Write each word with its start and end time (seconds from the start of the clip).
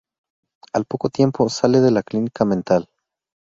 Al 0.73 0.85
poco 0.85 1.09
tiempo, 1.11 1.47
sale 1.47 1.79
de 1.79 1.91
la 1.91 2.01
clínica 2.01 2.43
mental. 2.43 2.89